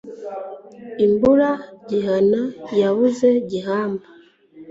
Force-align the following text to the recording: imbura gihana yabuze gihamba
imbura 1.05 1.49
gihana 1.89 2.41
yabuze 2.81 3.27
gihamba 3.49 4.05